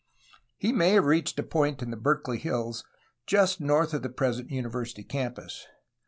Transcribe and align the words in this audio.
He 0.57 0.73
may 0.73 0.93
have 0.93 1.05
reached 1.05 1.37
a 1.37 1.43
point 1.43 1.83
in 1.83 1.91
the 1.91 1.95
Berkeley 1.95 2.39
hills 2.39 2.83
just 3.27 3.61
north 3.61 3.93
of 3.93 4.01
the 4.01 4.09
present 4.09 4.49
university 4.49 5.03
campus. 5.03 5.67